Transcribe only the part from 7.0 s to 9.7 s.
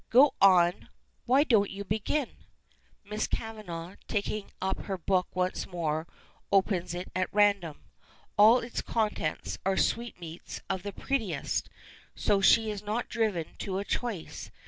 at random. All its contents